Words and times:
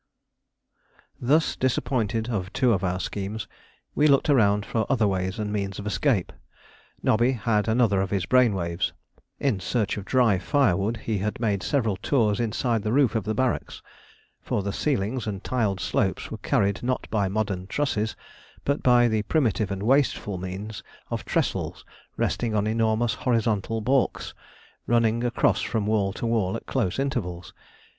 Thus 1.19 1.55
disappointed 1.55 2.27
of 2.27 2.51
two 2.53 2.73
of 2.73 2.83
our 2.83 2.99
schemes, 2.99 3.47
we 3.93 4.07
looked 4.07 4.31
around 4.31 4.65
for 4.65 4.87
other 4.91 5.05
ways 5.07 5.37
and 5.37 5.53
means 5.53 5.77
of 5.77 5.85
escape. 5.85 6.33
Nobby 7.03 7.33
had 7.33 7.67
another 7.67 8.01
of 8.01 8.09
his 8.09 8.25
brain 8.25 8.55
waves. 8.55 8.93
In 9.39 9.59
search 9.59 9.97
of 9.97 10.05
dry 10.05 10.39
firewood 10.39 10.97
he 11.05 11.19
had 11.19 11.39
made 11.39 11.61
several 11.61 11.97
tours 11.97 12.39
inside 12.39 12.81
the 12.81 12.91
roof 12.91 13.13
of 13.13 13.25
the 13.25 13.35
barracks: 13.35 13.83
for 14.41 14.63
the 14.63 14.73
ceilings 14.73 15.27
and 15.27 15.43
tiled 15.43 15.79
slopes 15.79 16.31
were 16.31 16.39
carried 16.39 16.81
not 16.81 17.07
by 17.11 17.27
modern 17.27 17.67
trusses, 17.67 18.15
but 18.65 18.81
by 18.81 19.07
the 19.07 19.21
primitive 19.21 19.69
and 19.69 19.83
wasteful 19.83 20.39
means 20.39 20.81
of 21.11 21.25
trestles 21.25 21.85
resting 22.17 22.55
on 22.55 22.65
enormous 22.65 23.13
horizontal 23.13 23.81
baulks, 23.83 24.33
running 24.87 25.23
across 25.23 25.61
from 25.61 25.85
wall 25.85 26.11
to 26.11 26.25
wall 26.25 26.55
at 26.55 26.65
close 26.65 26.97
intervals. 26.97 27.53